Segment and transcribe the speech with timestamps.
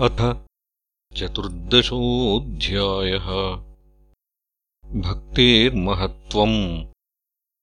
[0.00, 0.36] अथ
[1.16, 3.26] चतुर्दशोऽध्यायः।
[5.00, 6.84] भक्तेर्महत्त्वम्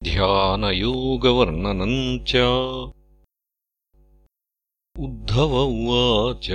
[0.03, 2.35] ध्यानयोगवर्णनम् च।
[4.99, 6.51] उद्धव उवाच।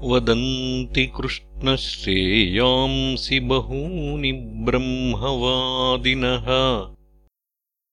[0.00, 6.46] वदन्ति कृष्णश्रेयांसि बहूनि ब्रह्मवादिनः।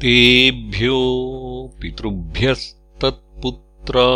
[0.00, 1.00] तेभ्यो
[1.82, 4.10] पितृभ्यस्तत्पुत्रा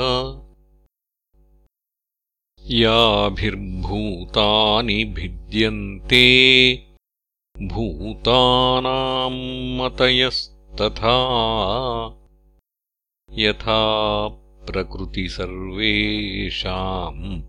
[2.72, 6.25] याभिर्भूतानि भिद्यन्ते
[7.62, 11.18] भूतानाम् मतयस्तथा।
[13.31, 13.81] यथा
[14.66, 17.41] प्रकृतिसर्वेषाम्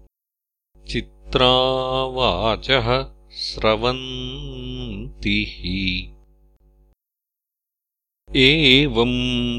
[0.87, 5.53] चित्रावाचः स्रवन्तिः
[8.41, 9.15] एवम्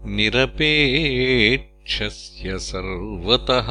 [0.05, 3.69] निरपेक्षस्य सर्वतः।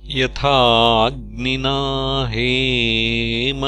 [0.02, 1.76] यथाग्निना
[2.28, 3.60] हेम